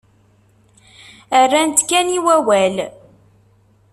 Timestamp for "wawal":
2.25-2.75